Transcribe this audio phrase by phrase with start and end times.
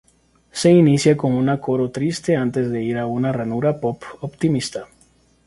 [0.59, 4.87] Se inicia con una coro triste antes de ir a una ranura pop optimista.